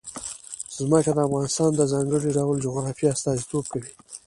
ځمکه 0.77 1.11
د 1.15 1.19
افغانستان 1.27 1.69
د 1.75 1.81
ځانګړي 1.93 2.29
ډول 2.37 2.57
جغرافیه 2.65 3.09
استازیتوب 3.15 3.63
کوي. 3.73 3.91